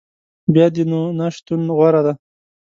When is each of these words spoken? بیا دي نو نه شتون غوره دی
بیا 0.53 0.67
دي 0.75 0.83
نو 0.91 1.01
نه 1.19 1.27
شتون 1.35 1.61
غوره 1.77 2.01
دی 2.05 2.13